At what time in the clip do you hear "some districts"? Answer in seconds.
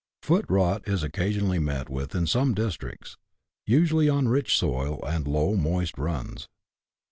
2.25-3.17